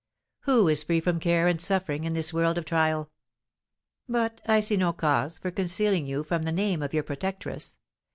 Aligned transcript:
"Who 0.45 0.67
is 0.67 0.81
free 0.81 0.99
from 0.99 1.19
care 1.19 1.47
and 1.47 1.61
suffering 1.61 2.05
in 2.05 2.13
this 2.13 2.33
world 2.33 2.57
of 2.57 2.65
trial? 2.65 3.11
But 4.09 4.41
I 4.47 4.59
see 4.59 4.75
no 4.75 4.93
cause 4.93 5.37
for 5.37 5.51
concealing 5.51 6.07
from 6.23 6.41
you 6.41 6.45
the 6.45 6.51
name 6.51 6.81
of 6.81 6.91
your 6.91 7.03
protectress. 7.03 7.77